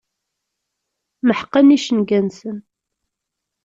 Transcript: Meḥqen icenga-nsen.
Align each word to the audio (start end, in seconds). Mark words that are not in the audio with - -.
Meḥqen 1.27 1.75
icenga-nsen. 1.75 2.57